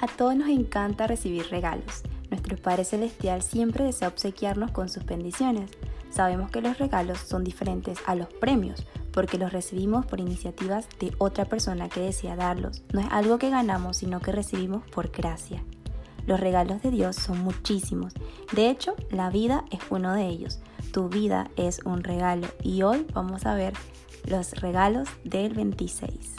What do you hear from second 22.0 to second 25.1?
regalo y hoy vamos a ver los regalos